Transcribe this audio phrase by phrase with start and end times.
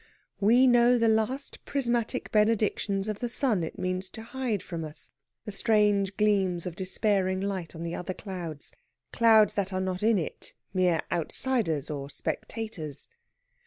[0.39, 5.11] We know the last prismatic benedictions of the sun it means to hide from us
[5.45, 8.71] the strange gleams of despairing light on the other clouds
[9.13, 13.09] clouds that are not in it, mere outsiders or spectators.